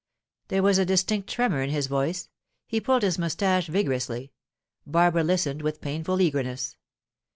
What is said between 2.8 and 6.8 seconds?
pulled his moustache vigorously. Barbara listened with painful eagerness.